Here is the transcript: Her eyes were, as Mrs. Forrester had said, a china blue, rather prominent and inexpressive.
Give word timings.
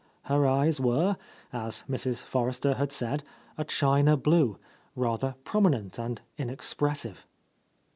Her 0.23 0.47
eyes 0.47 0.79
were, 0.81 1.15
as 1.53 1.83
Mrs. 1.87 2.23
Forrester 2.23 2.73
had 2.73 2.91
said, 2.91 3.23
a 3.55 3.63
china 3.63 4.17
blue, 4.17 4.57
rather 4.95 5.35
prominent 5.43 5.99
and 5.99 6.19
inexpressive. 6.39 7.27